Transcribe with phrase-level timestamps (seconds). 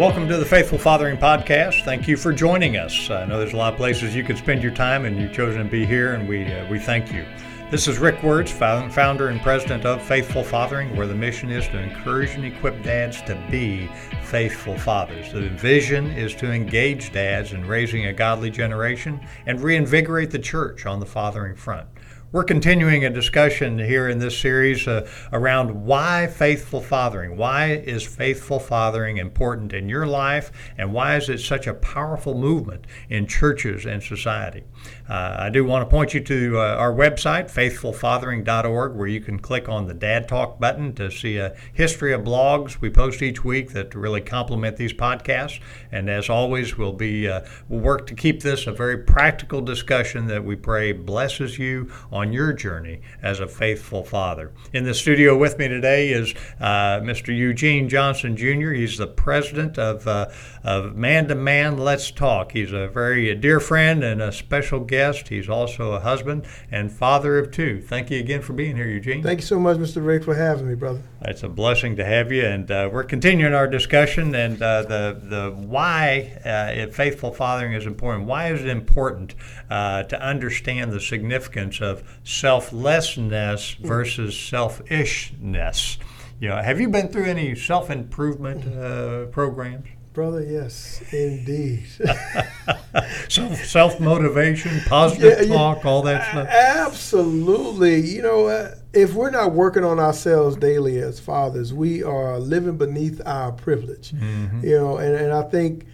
[0.00, 1.84] welcome to the Faithful Fathering Podcast.
[1.84, 3.10] Thank you for joining us.
[3.10, 5.62] I know there's a lot of places you could spend your time, and you've chosen
[5.62, 7.26] to be here, and we uh, we thank you.
[7.70, 11.78] This is Rick Wertz, founder and president of Faithful Fathering, where the mission is to
[11.78, 13.90] encourage and equip dads to be
[14.22, 15.34] faithful fathers.
[15.34, 20.86] The vision is to engage dads in raising a godly generation and reinvigorate the church
[20.86, 21.86] on the fathering front.
[22.32, 27.36] We're continuing a discussion here in this series uh, around why faithful fathering.
[27.36, 32.38] Why is faithful fathering important in your life, and why is it such a powerful
[32.38, 34.62] movement in churches and society?
[35.08, 39.40] Uh, I do want to point you to uh, our website, faithfulfathering.org, where you can
[39.40, 43.44] click on the Dad Talk button to see a history of blogs we post each
[43.44, 45.58] week that really complement these podcasts.
[45.90, 50.28] And as always, we'll be uh, we'll work to keep this a very practical discussion
[50.28, 54.52] that we pray blesses you on your journey as a faithful father.
[54.72, 57.36] In the studio with me today is uh, Mr.
[57.36, 58.72] Eugene Johnson Jr.
[58.72, 60.28] He's the president of, uh,
[60.62, 62.52] of Man to Man Let's Talk.
[62.52, 65.28] He's a very dear friend and a special guest.
[65.28, 67.80] He's also a husband and father of two.
[67.80, 69.22] Thank you again for being here, Eugene.
[69.22, 70.04] Thank you so much, Mr.
[70.04, 71.02] Rick, for having me, brother.
[71.22, 75.20] It's a blessing to have you, and uh, we're continuing our discussion and uh, the
[75.22, 78.26] the why uh, faithful fathering is important.
[78.26, 79.34] Why is it important
[79.68, 85.98] uh, to understand the significance of selflessness versus selfishness?
[86.40, 89.86] You know, have you been through any self improvement uh, programs?
[90.12, 91.86] Brother, yes, indeed.
[93.28, 96.48] self self motivation, positive yeah, talk, all that stuff.
[96.48, 98.00] Absolutely.
[98.00, 102.76] You know, uh, if we're not working on ourselves daily as fathers, we are living
[102.76, 104.10] beneath our privilege.
[104.12, 104.64] Mm-hmm.
[104.64, 105.86] You know, and, and I think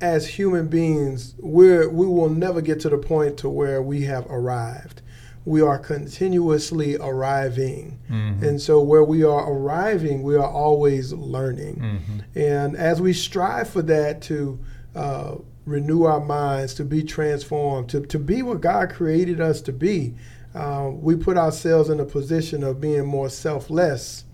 [0.00, 4.26] as human beings, we're we will never get to the point to where we have
[4.30, 5.02] arrived
[5.44, 7.98] we are continuously arriving.
[8.10, 8.44] Mm-hmm.
[8.44, 11.76] And so, where we are arriving, we are always learning.
[11.76, 12.38] Mm-hmm.
[12.38, 14.58] And as we strive for that to
[14.94, 19.72] uh, renew our minds, to be transformed, to, to be what God created us to
[19.72, 20.14] be,
[20.54, 24.24] uh, we put ourselves in a position of being more selfless.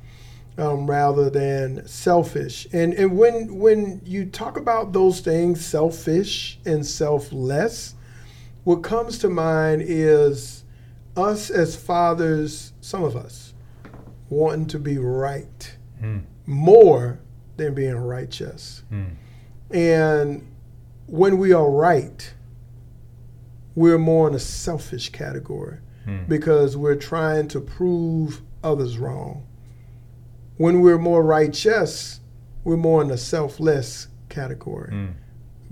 [0.59, 6.87] Um, rather than selfish, and and when when you talk about those things, selfish and
[6.87, 7.95] selfless,
[8.65, 10.65] what comes to mind is
[11.17, 13.55] us as fathers, some of us,
[14.29, 16.23] wanting to be right mm.
[16.47, 17.21] more
[17.57, 18.83] than being righteous.
[18.93, 19.15] Mm.
[19.71, 20.47] And
[21.07, 22.35] when we are right,
[23.75, 26.29] we're more in a selfish category mm.
[26.29, 29.47] because we're trying to prove others wrong.
[30.57, 32.21] When we're more righteous,
[32.65, 35.15] we're more in the selfless category mm.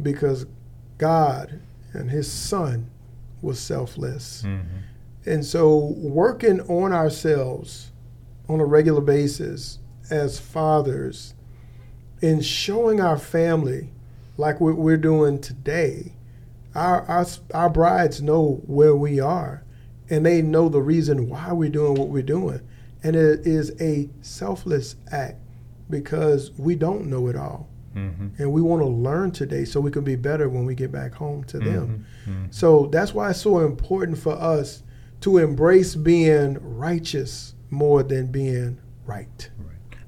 [0.03, 0.47] because
[0.99, 1.61] God
[1.93, 2.91] and His Son
[3.41, 4.43] was selfless.
[4.43, 4.79] Mm-hmm.
[5.27, 7.93] And so, working on ourselves
[8.49, 9.79] on a regular basis
[10.11, 11.35] as fathers
[12.21, 13.93] and showing our family,
[14.37, 16.15] like what we're doing today,
[16.75, 19.65] our, our, our brides know where we are
[20.11, 22.61] and they know the reason why we're doing what we're doing.
[23.03, 25.39] And it is a selfless act
[25.91, 27.69] because we don't know it all.
[27.95, 28.43] Mm-hmm.
[28.43, 31.15] And we want to learn today so we can be better when we get back
[31.15, 32.07] home to them.
[32.25, 32.31] Mm-hmm.
[32.31, 32.51] mm-hmm.
[32.51, 34.83] So that's why it's so important for us
[35.25, 39.49] to embrace being righteous more than being right.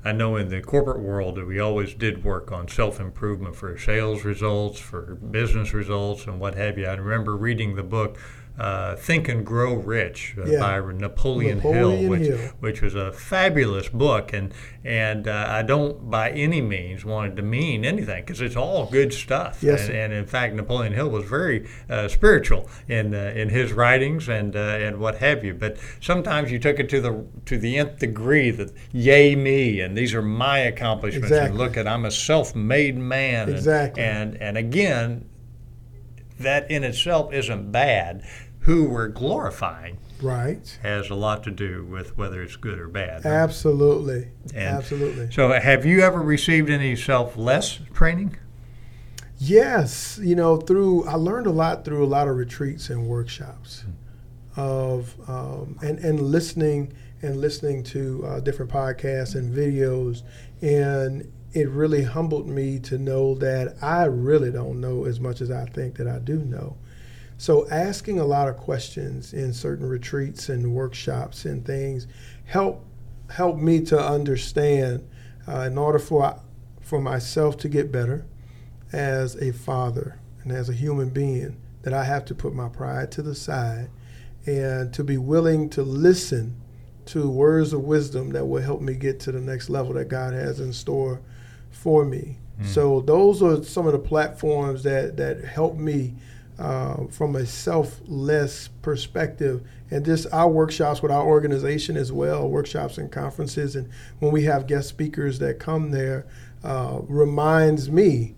[0.04, 3.78] I know in the corporate world that we always did work on self improvement for
[3.78, 6.84] sales results, for business results, and what have you.
[6.84, 8.18] I remember reading the book
[8.58, 10.60] uh, Think and Grow Rich uh, yeah.
[10.60, 12.52] by Napoleon, Napoleon Hill, which, Hill.
[12.60, 14.32] which was a fabulous book.
[14.32, 14.52] And,
[14.84, 19.12] and uh, I don't by any means want to demean anything because it's all good
[19.12, 19.62] stuff.
[19.62, 23.72] Yes, and, and, in fact, Napoleon Hill was very uh, spiritual in, uh, in his
[23.72, 25.54] writings and, uh, and what have you.
[25.54, 29.96] But sometimes you took it to the, to the nth degree that, yay, me, and
[29.96, 31.28] these are my accomplishments.
[31.28, 31.50] Exactly.
[31.50, 33.50] And look at, I'm a self made man.
[33.50, 34.02] Exactly.
[34.02, 35.28] And, and, and again,
[36.38, 38.22] that in itself isn't bad
[38.66, 40.76] who we're glorifying right.
[40.82, 44.28] has a lot to do with whether it's good or bad absolutely.
[44.54, 45.30] And absolutely.
[45.30, 48.36] so have you ever received any selfless training?
[49.38, 50.18] Yes.
[50.20, 53.84] You know through i learned a lot through a lot of retreats and workshops
[54.56, 56.92] of um, and and listening
[57.22, 60.22] and listening to uh, different podcasts and videos.
[60.60, 65.50] And it really humbled me to know that i really don't know as much as
[65.50, 66.76] i think that i do know
[67.38, 72.06] so asking a lot of questions in certain retreats and workshops and things
[72.44, 72.84] help
[73.30, 75.06] help me to understand
[75.48, 76.40] uh, in order for
[76.80, 78.24] for myself to get better
[78.92, 83.10] as a father and as a human being that I have to put my pride
[83.12, 83.90] to the side
[84.46, 86.60] and to be willing to listen
[87.06, 90.34] to words of wisdom that will help me get to the next level that God
[90.34, 91.20] has in store
[91.70, 92.38] for me.
[92.60, 92.66] Mm.
[92.66, 96.14] So those are some of the platforms that that help me
[96.58, 102.98] uh, from a selfless perspective, and just our workshops with our organization as well, workshops
[102.98, 103.88] and conferences, and
[104.18, 106.26] when we have guest speakers that come there,
[106.64, 108.34] uh, reminds me,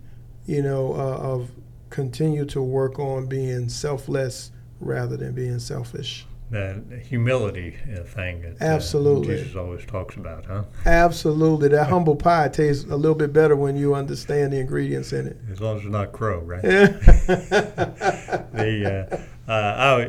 [0.47, 1.51] you know, uh, of
[1.91, 4.51] continue to work on being selfless
[4.81, 10.47] rather than being selfish that humility uh, thing that absolutely uh, Jesus always talks about,
[10.47, 10.65] huh?
[10.87, 15.27] Absolutely, that humble pie tastes a little bit better when you understand the ingredients in
[15.27, 15.37] it.
[15.51, 16.63] As long as it's not crow, right?
[18.53, 19.17] the uh,
[19.49, 19.53] uh,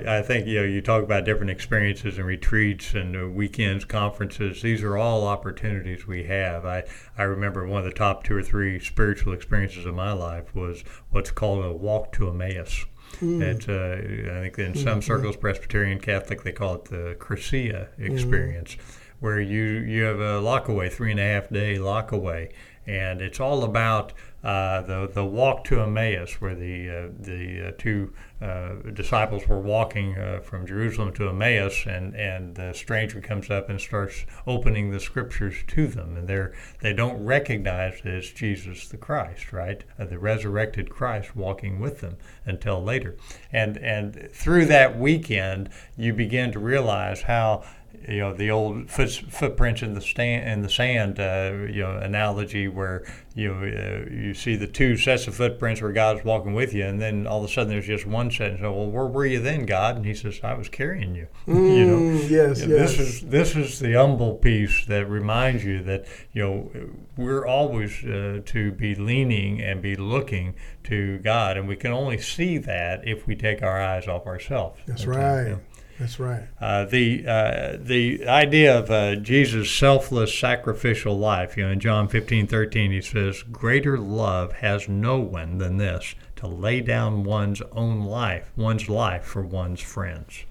[0.06, 3.86] I, I think you know you talk about different experiences and retreats and uh, weekends,
[3.86, 4.62] conferences.
[4.62, 6.66] These are all opportunities we have.
[6.66, 6.84] I
[7.18, 10.84] I remember one of the top two or three spiritual experiences of my life was
[11.12, 12.86] what's called a walk to Emmaus.
[13.18, 13.70] Mm.
[13.70, 15.00] uh, I think in some mm-hmm.
[15.02, 18.14] circles, Presbyterian Catholic, they call it the Cursillo mm-hmm.
[18.14, 18.78] experience,
[19.20, 22.52] where you you have a lockaway, three and a half day lockaway,
[22.88, 24.14] and it's all about
[24.44, 29.60] uh, the the walk to Emmaus, where the uh, the uh, two uh, disciples were
[29.60, 34.92] walking uh, from Jerusalem to Emmaus, and and the stranger comes up and starts opening
[34.92, 36.48] the scriptures to them, and they
[36.80, 42.16] they don't recognize that it's Jesus the Christ, right, the resurrected Christ walking with them
[42.46, 43.18] until later,
[43.52, 47.64] and and through that weekend you begin to realize how
[48.08, 51.98] you know the old foot, footprints in the stand in the sand uh, you know
[51.98, 53.04] analogy where
[53.40, 56.86] you know, uh, you see the two sets of footprints where God's walking with you,
[56.86, 58.52] and then all of a sudden there's just one set.
[58.52, 59.96] And so, well, where were you then, God?
[59.96, 61.28] And He says, I was carrying you.
[61.48, 62.68] Mm, you know, yes, yes.
[62.68, 66.72] This is this is the humble piece that reminds you that you know
[67.16, 70.56] we're always uh, to be leaning and be looking
[70.86, 74.80] to God, and we can only see that if we take our eyes off ourselves.
[74.86, 75.58] That's right.
[76.00, 76.48] That's right.
[76.62, 82.08] Uh, the uh, the idea of uh, Jesus' selfless sacrificial life, you know, in John
[82.08, 87.62] 15, 13, he says, Greater love has no one than this, to lay down one's
[87.74, 90.46] own life, one's life for one's friends.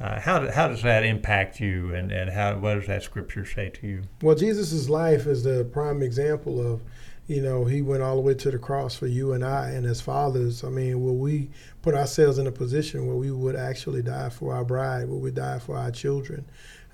[0.00, 3.44] Uh, how, do, how does that impact you, and, and how, what does that scripture
[3.44, 4.02] say to you?
[4.22, 6.82] Well, Jesus' life is the prime example of
[7.26, 9.70] you know, he went all the way to the cross for you and I.
[9.70, 11.50] And as fathers, I mean, will we
[11.80, 15.08] put ourselves in a position where we would actually die for our bride?
[15.08, 16.44] Will we die for our children?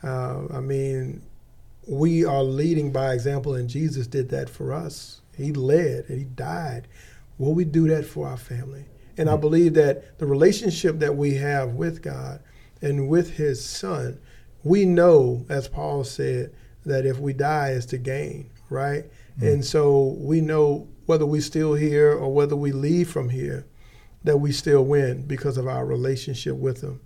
[0.02, 1.22] Uh, I mean,
[1.88, 5.20] we are leading by example, and Jesus did that for us.
[5.36, 6.86] He led and he died.
[7.38, 8.84] Will we do that for our family?
[9.16, 12.40] And I believe that the relationship that we have with God
[12.80, 14.20] and with his son,
[14.62, 16.52] we know, as Paul said,
[16.86, 19.04] that if we die is to gain, right?
[19.38, 19.52] Mm.
[19.52, 23.66] And so we know whether we still here or whether we leave from here,
[24.24, 27.00] that we still win because of our relationship with Him.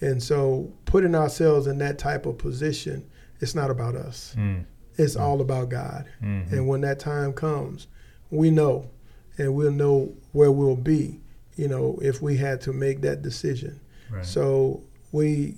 [0.00, 3.08] And so putting ourselves in that type of position,
[3.40, 4.34] it's not about us.
[4.38, 4.64] Mm.
[4.96, 5.20] It's mm.
[5.20, 6.06] all about God.
[6.22, 6.54] Mm-hmm.
[6.54, 7.86] And when that time comes,
[8.30, 8.90] we know,
[9.38, 11.20] and we'll know where we'll be,
[11.56, 13.80] you know, if we had to make that decision.
[14.10, 14.24] Right.
[14.24, 14.82] So
[15.12, 15.56] we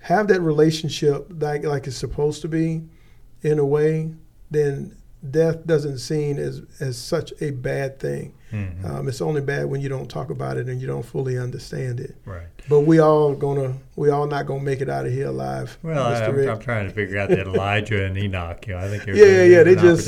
[0.00, 2.82] have that relationship like like it's supposed to be
[3.42, 4.14] in a way,
[4.50, 4.96] then
[5.30, 8.34] death doesn't seem as as such a bad thing.
[8.52, 8.86] Mm-hmm.
[8.86, 12.00] Um, it's only bad when you don't talk about it and you don't fully understand
[12.00, 12.16] it.
[12.24, 12.46] Right.
[12.68, 15.76] But we all gonna we all not gonna make it out of here alive.
[15.82, 18.66] Well, I, am I'm trying to figure out that Elijah and Enoch.
[18.66, 19.62] You know, I think yeah, yeah, yeah.
[19.64, 20.06] They just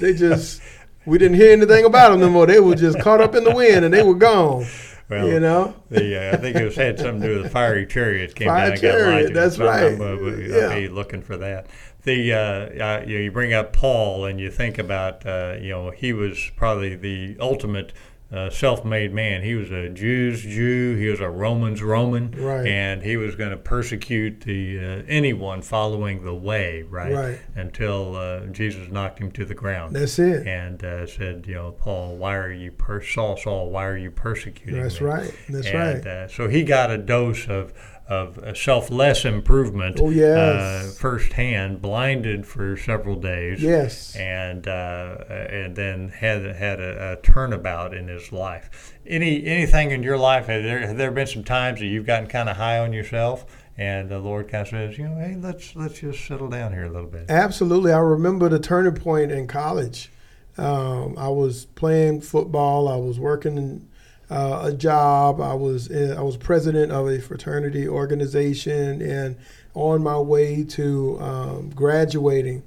[0.00, 0.60] they just
[1.04, 2.46] we didn't hear anything about them no more.
[2.46, 4.66] They were just caught up in the wind and they were gone.
[5.08, 7.50] Well, you know, the uh, I think it was had something to do with the
[7.50, 9.34] fiery chariot came Fire down and chariot, got Elijah.
[9.34, 9.92] That's right.
[9.92, 10.56] I'm, uh, yeah.
[10.56, 11.68] I'll be looking for that
[12.06, 15.70] the uh, uh, you, know, you bring up Paul and you think about uh, you
[15.70, 17.92] know he was probably the ultimate
[18.32, 19.42] uh, self-made man.
[19.42, 20.96] He was a Jew's Jew.
[20.96, 22.66] He was a Roman's Roman, right.
[22.66, 27.12] and he was going to persecute the uh, anyone following the way, right?
[27.12, 27.38] Right.
[27.54, 29.94] Until uh, Jesus knocked him to the ground.
[29.94, 30.46] That's it.
[30.46, 34.82] And said, you know, Paul, why are you per- Saul, Saul, why are you persecuting
[34.82, 35.06] That's me?
[35.06, 35.34] right.
[35.48, 36.30] That's and, right.
[36.30, 37.72] so he got a dose of
[38.08, 40.28] of selfless improvement oh, yes.
[40.28, 43.60] uh, firsthand, blinded for several days.
[43.62, 44.14] Yes.
[44.14, 48.94] And uh, and then had had a, a, turnabout in his life.
[49.06, 50.46] Any anything in your life?
[50.46, 53.44] Have there, have there been some times that you've gotten kind of high on yourself?
[53.78, 56.84] And the Lord kind of says, you know, hey, let's let's just settle down here
[56.84, 57.26] a little bit.
[57.28, 60.10] Absolutely, I remember the turning point in college.
[60.56, 62.88] Um, I was playing football.
[62.88, 63.88] I was working in
[64.30, 65.40] uh, a job.
[65.40, 69.36] I was in, I was president of a fraternity organization and
[69.74, 72.62] on my way to um, graduating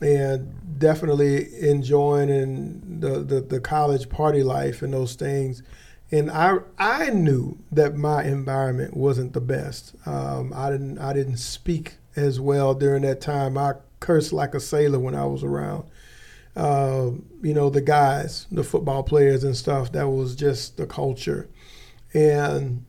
[0.00, 5.62] and definitely enjoying in the, the, the, college party life and those things.
[6.10, 9.94] And I I knew that my environment wasn't the best.
[10.06, 13.58] Um, I didn't I didn't speak as well during that time.
[13.58, 15.84] I cursed like a sailor when I was around
[16.56, 17.10] uh,
[17.42, 19.92] you know, the guys, the football players and stuff.
[19.92, 21.48] That was just the culture.
[22.14, 22.84] And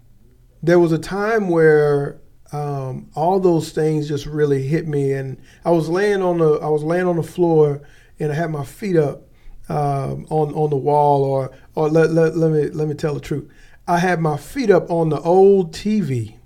[0.64, 2.20] there was a time where
[2.54, 6.70] um, all those things just really hit me, and I was laying on the I
[6.70, 7.82] was laying on the floor,
[8.20, 9.24] and I had my feet up
[9.68, 13.20] um, on on the wall, or or let, let, let me let me tell the
[13.20, 13.52] truth.
[13.86, 16.37] I had my feet up on the old TV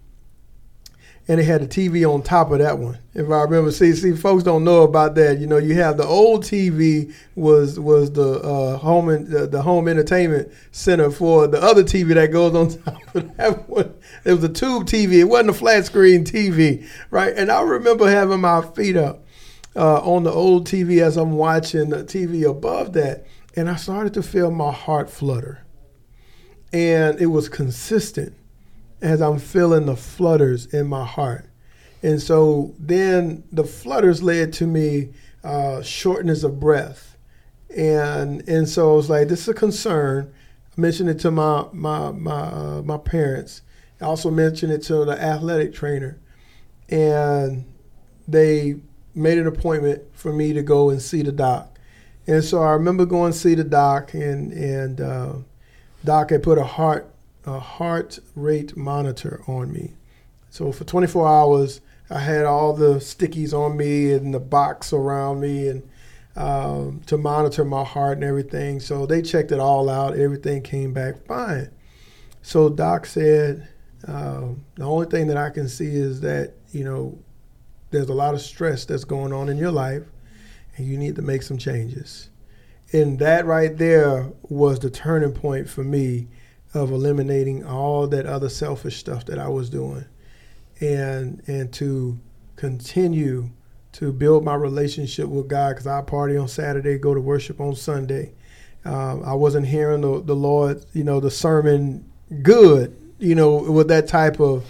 [1.27, 2.97] and it had a TV on top of that one.
[3.13, 5.39] If I remember, see, see, folks don't know about that.
[5.39, 9.87] You know, you have the old TV was was the uh, home the, the, home
[9.87, 13.93] entertainment center for the other TV that goes on top of that one.
[14.25, 15.19] It was a tube TV.
[15.19, 17.33] It wasn't a flat screen TV, right?
[17.35, 19.23] And I remember having my feet up
[19.75, 23.25] uh, on the old TV as I'm watching the TV above that,
[23.55, 25.63] and I started to feel my heart flutter,
[26.73, 28.35] and it was consistent
[29.01, 31.49] as I'm feeling the flutters in my heart.
[32.03, 35.09] And so then the flutters led to me
[35.43, 37.17] uh, shortness of breath.
[37.75, 40.33] And and so I was like, this is a concern.
[40.77, 43.61] I mentioned it to my my my uh, my parents.
[44.01, 46.19] I also mentioned it to the athletic trainer,
[46.89, 47.65] and
[48.27, 48.77] they
[49.13, 51.77] made an appointment for me to go and see the doc.
[52.27, 55.33] And so I remember going to see the doc, and and uh,
[56.03, 57.10] doc had put a heart
[57.45, 59.93] a heart rate monitor on me.
[60.49, 65.39] So for 24 hours, I had all the stickies on me and the box around
[65.39, 65.89] me and
[66.35, 68.79] um, to monitor my heart and everything.
[68.79, 70.17] So they checked it all out.
[70.17, 71.71] Everything came back fine.
[72.41, 73.67] So Doc said,
[74.07, 77.17] uh, the only thing that I can see is that, you know,
[77.91, 80.03] there's a lot of stress that's going on in your life
[80.75, 82.29] and you need to make some changes.
[82.93, 86.27] And that right there was the turning point for me
[86.73, 90.05] of eliminating all that other selfish stuff that I was doing
[90.79, 92.19] and and to
[92.55, 93.49] continue
[93.93, 97.75] to build my relationship with God because I party on Saturday, go to worship on
[97.75, 98.33] Sunday.
[98.85, 102.09] Um, I wasn't hearing the, the Lord, you know, the sermon
[102.41, 104.65] good, you know, with that type of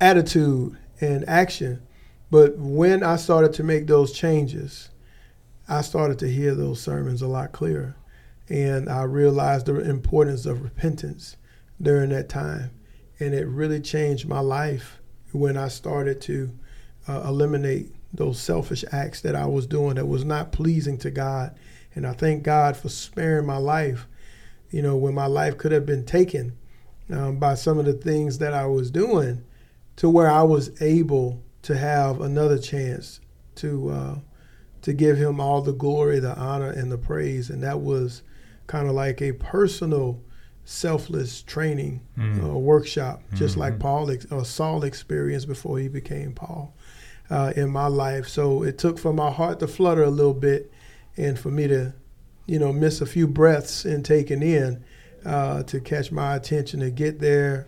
[0.00, 1.82] attitude and action.
[2.30, 4.88] But when I started to make those changes,
[5.68, 7.94] I started to hear those sermons a lot clearer.
[8.48, 11.36] And I realized the importance of repentance
[11.82, 12.70] during that time.
[13.18, 15.00] And it really changed my life
[15.32, 16.52] when I started to
[17.08, 21.56] uh, eliminate those selfish acts that I was doing that was not pleasing to God.
[21.94, 24.06] And I thank God for sparing my life,
[24.70, 26.56] you know, when my life could have been taken
[27.10, 29.44] um, by some of the things that I was doing
[29.96, 33.20] to where I was able to have another chance
[33.56, 34.18] to uh,
[34.82, 37.50] to give him all the glory, the honor, and the praise.
[37.50, 38.22] And that was
[38.66, 40.20] kind of like a personal
[40.64, 42.44] selfless training mm.
[42.44, 43.60] uh, workshop, just mm-hmm.
[43.60, 46.74] like Paul or Saul experienced before he became Paul
[47.30, 48.28] uh, in my life.
[48.28, 50.72] So it took for my heart to flutter a little bit,
[51.16, 51.94] and for me to,
[52.46, 54.84] you know, miss a few breaths in taking in
[55.24, 57.66] uh, to catch my attention to get there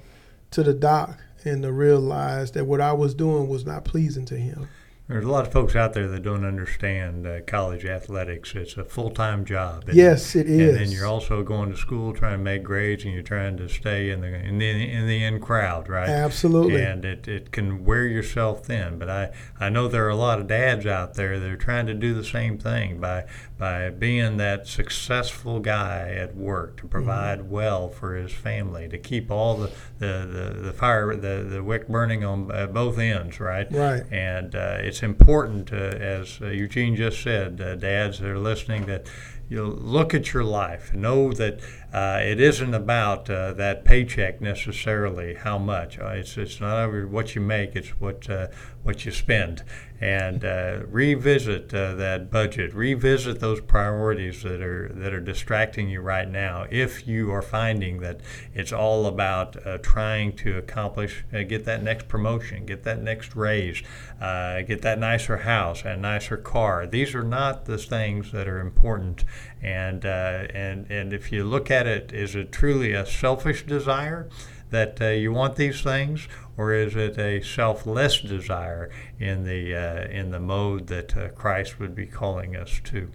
[0.52, 4.36] to the doc and to realize that what I was doing was not pleasing to
[4.36, 4.68] him.
[5.06, 8.54] There's a lot of folks out there that don't understand uh, college athletics.
[8.54, 9.84] It's a full time job.
[9.92, 10.70] yes, it is.
[10.70, 13.68] And then you're also going to school trying to make grades, and you're trying to
[13.68, 16.08] stay in the in the in the in crowd, right?
[16.08, 16.80] Absolutely.
[16.80, 18.98] And it, it can wear yourself thin.
[18.98, 19.30] But I,
[19.60, 22.14] I know there are a lot of dads out there that are trying to do
[22.14, 23.26] the same thing by
[23.58, 27.50] by being that successful guy at work to provide mm-hmm.
[27.50, 31.88] well for his family, to keep all the the, the, the fire the, the wick
[31.88, 33.70] burning on uh, both ends, right?
[33.70, 34.02] Right.
[34.10, 38.86] And uh, it's important, uh, as uh, Eugene just said, uh, dads that are listening,
[38.86, 39.08] that
[39.48, 40.94] you look at your life.
[40.94, 41.58] Know that
[41.94, 45.34] uh, it isn't about uh, that paycheck necessarily.
[45.34, 45.96] How much?
[45.96, 47.76] Uh, it's it's not what you make.
[47.76, 48.48] It's what uh,
[48.82, 49.62] what you spend.
[50.00, 52.74] And uh, revisit uh, that budget.
[52.74, 56.66] Revisit those priorities that are that are distracting you right now.
[56.68, 58.22] If you are finding that
[58.52, 63.82] it's all about trying to accomplish, get that next promotion, get that next raise,
[64.20, 66.88] get that nicer house, a nicer car.
[66.88, 69.24] These are not the things that are important
[69.64, 74.28] and uh, and and if you look at it, is it truly a selfish desire
[74.70, 80.08] that uh, you want these things, or is it a selfless desire in the uh,
[80.08, 83.10] in the mode that uh, Christ would be calling us to?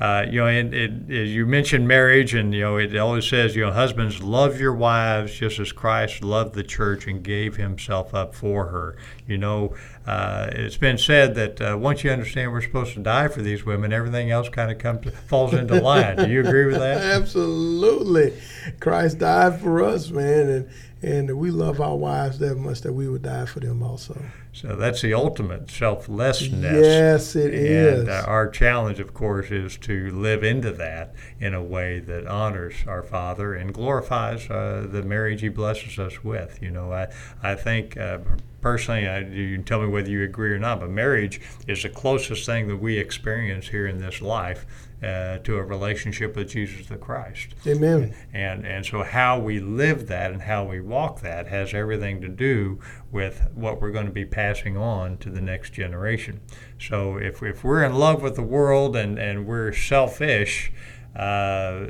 [0.00, 3.56] Uh, you know, and it, it, you mentioned marriage, and you know, it always says,
[3.56, 8.14] you know, husbands love your wives just as Christ loved the church and gave Himself
[8.14, 8.96] up for her.
[9.26, 9.74] You know,
[10.06, 13.66] uh, it's been said that uh, once you understand we're supposed to die for these
[13.66, 16.16] women, everything else kind of comes falls into line.
[16.16, 16.98] Do you agree with that?
[16.98, 18.34] Absolutely,
[18.78, 20.70] Christ died for us, man, and
[21.02, 24.20] and we love our wives that much that we would die for them also.
[24.60, 26.84] So that's the ultimate selflessness.
[26.84, 27.98] Yes, it and, is.
[28.00, 32.26] And uh, our challenge, of course, is to live into that in a way that
[32.26, 36.60] honors our Father and glorifies uh, the marriage He blesses us with.
[36.60, 37.06] You know, I
[37.42, 37.96] I think.
[37.96, 38.18] Uh,
[38.60, 41.88] personally, I, you can tell me whether you agree or not, but marriage is the
[41.88, 44.66] closest thing that we experience here in this life
[45.02, 47.54] uh, to a relationship with Jesus the Christ.
[47.66, 48.14] Amen.
[48.32, 52.28] And and so how we live that and how we walk that has everything to
[52.28, 56.40] do with what we're going to be passing on to the next generation.
[56.78, 60.72] So if if we're in love with the world and and we're selfish.
[61.16, 61.86] Uh,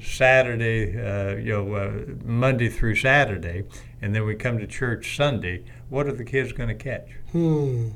[0.00, 1.92] Saturday, uh, you know, uh,
[2.24, 3.64] Monday through Saturday,
[4.00, 5.64] and then we come to church Sunday.
[5.88, 7.08] What are the kids going to catch?
[7.32, 7.88] Hmm.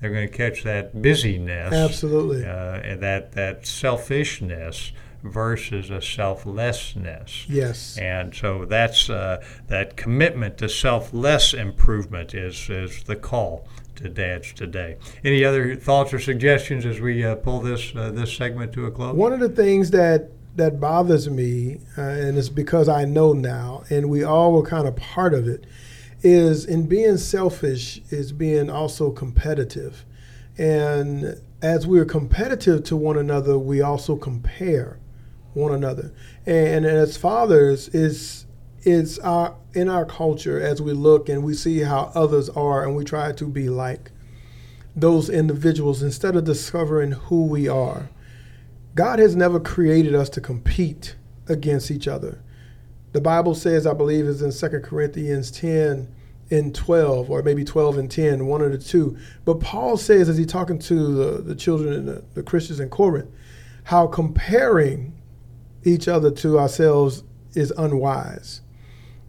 [0.00, 2.44] They're going to catch that busyness, Absolutely.
[2.44, 7.46] uh, and that that selfishness versus a selflessness.
[7.48, 7.98] Yes.
[7.98, 14.52] And so that's uh, that commitment to selfless improvement is is the call to dads
[14.52, 14.96] today.
[15.22, 18.90] Any other thoughts or suggestions as we uh, pull this uh, this segment to a
[18.90, 19.14] close?
[19.14, 23.84] One of the things that that bothers me, uh, and it's because I know now,
[23.88, 25.64] and we all were kind of part of it,
[26.22, 30.04] is in being selfish is being also competitive,
[30.58, 34.98] and as we're competitive to one another, we also compare
[35.54, 36.12] one another,
[36.46, 38.46] and, as fathers is
[38.82, 42.96] is our in our culture as we look and we see how others are and
[42.96, 44.10] we try to be like
[44.96, 48.08] those individuals instead of discovering who we are
[48.94, 51.16] God has never created us to compete
[51.48, 52.42] against each other.
[53.12, 56.08] The Bible says, I believe, is in 2 Corinthians 10
[56.50, 59.16] and 12, or maybe 12 and 10, one of the two.
[59.44, 62.88] But Paul says, as he's talking to the, the children and the, the Christians in
[62.88, 63.30] Corinth,
[63.84, 65.14] how comparing
[65.84, 68.60] each other to ourselves is unwise.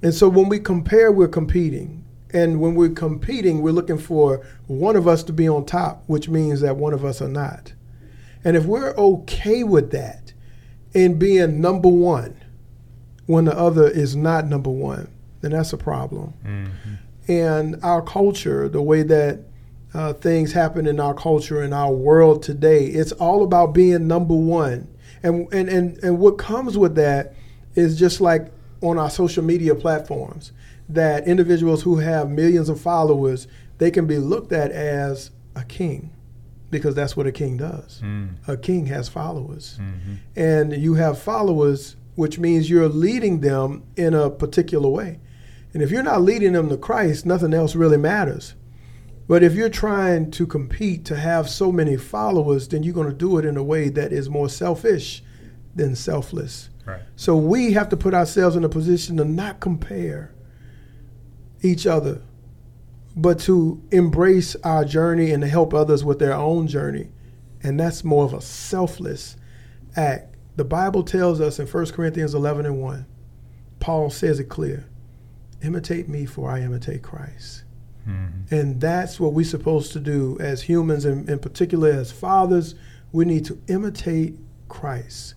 [0.01, 2.03] And so when we compare, we're competing.
[2.33, 6.29] And when we're competing, we're looking for one of us to be on top, which
[6.29, 7.73] means that one of us are not.
[8.43, 10.33] And if we're okay with that
[10.93, 12.35] in being number one
[13.27, 15.09] when the other is not number one,
[15.41, 16.33] then that's a problem.
[16.43, 17.31] Mm-hmm.
[17.31, 19.39] And our culture, the way that
[19.93, 24.33] uh, things happen in our culture in our world today, it's all about being number
[24.35, 24.87] one.
[25.23, 27.33] And, and, and, and what comes with that
[27.75, 30.51] is just like on our social media platforms,
[30.89, 36.11] that individuals who have millions of followers, they can be looked at as a king
[36.69, 38.01] because that's what a king does.
[38.01, 38.35] Mm.
[38.47, 39.77] A king has followers.
[39.79, 40.15] Mm-hmm.
[40.35, 45.19] And you have followers, which means you're leading them in a particular way.
[45.73, 48.55] And if you're not leading them to Christ, nothing else really matters.
[49.27, 53.13] But if you're trying to compete to have so many followers, then you're going to
[53.13, 55.23] do it in a way that is more selfish
[55.73, 56.69] than selfless.
[56.85, 57.01] Right.
[57.15, 60.33] So we have to put ourselves in a position to not compare
[61.61, 62.21] each other
[63.15, 67.09] but to embrace our journey and to help others with their own journey.
[67.63, 69.35] And that's more of a selfless
[69.95, 70.35] act.
[70.55, 73.05] The Bible tells us in 1 Corinthians 11 and 1,
[73.79, 74.85] Paul says it clear
[75.63, 77.63] imitate me, for I imitate Christ.
[78.07, 78.53] Mm-hmm.
[78.53, 82.75] And that's what we're supposed to do as humans, and in particular as fathers.
[83.11, 84.37] We need to imitate
[84.69, 85.35] Christ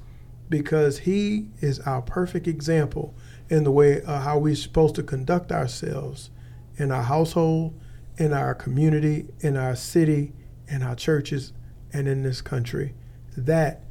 [0.48, 3.14] because he is our perfect example
[3.48, 6.30] in the way uh, how we're supposed to conduct ourselves
[6.76, 7.78] in our household,
[8.16, 10.32] in our community, in our city,
[10.68, 11.52] in our churches,
[11.92, 12.94] and in this country.
[13.36, 13.82] That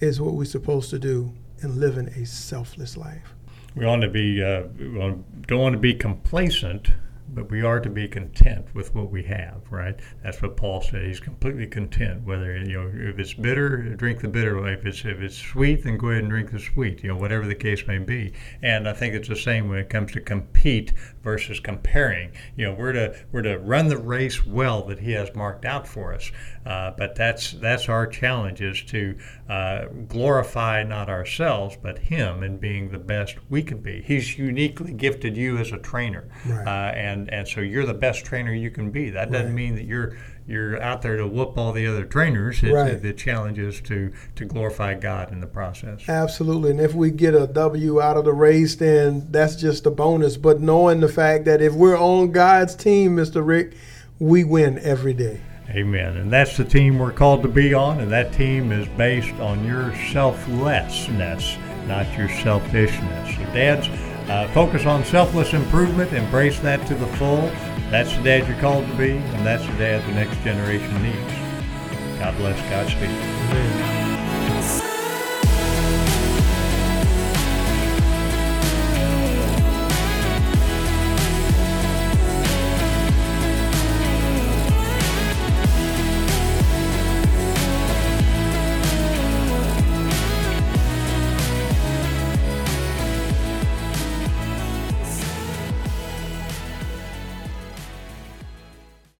[0.00, 3.34] is what we're supposed to do in living a selfless life.
[3.74, 5.14] We want to be, uh, we
[5.46, 6.90] don't want to be complacent
[7.34, 9.98] but we are to be content with what we have, right?
[10.22, 11.06] That's what Paul said.
[11.06, 12.24] He's completely content.
[12.24, 14.66] Whether you know if it's bitter, drink the bitter.
[14.68, 17.02] If it's if it's sweet, then go ahead and drink the sweet.
[17.02, 18.32] You know, whatever the case may be.
[18.62, 22.32] And I think it's the same when it comes to compete versus comparing.
[22.56, 25.86] You know, we're to we're to run the race well that He has marked out
[25.86, 26.30] for us.
[26.64, 29.16] Uh, but that's that's our challenge is to
[29.48, 34.02] uh, glorify not ourselves but Him in being the best we can be.
[34.02, 36.66] He's uniquely gifted you as a trainer, right.
[36.66, 39.10] uh, and and so you're the best trainer you can be.
[39.10, 39.54] That doesn't right.
[39.54, 40.16] mean that you're
[40.50, 42.62] you're out there to whoop all the other trainers.
[42.62, 43.00] Right.
[43.00, 46.08] the challenge is to to glorify God in the process.
[46.08, 49.90] Absolutely, and if we get a W out of the race, then that's just a
[49.90, 50.36] bonus.
[50.36, 53.46] But knowing the fact that if we're on God's team, Mr.
[53.46, 53.74] Rick,
[54.18, 55.40] we win every day.
[55.70, 56.16] Amen.
[56.16, 59.64] And that's the team we're called to be on, and that team is based on
[59.64, 63.36] your selflessness, not your selfishness.
[63.36, 63.88] So, dads,
[64.28, 67.50] uh, focus on selfless improvement, embrace that to the full.
[67.90, 72.18] That's the dad you're called to be, and that's the dad the next generation needs.
[72.18, 73.10] God bless, Godspeed.
[73.10, 74.09] Amen.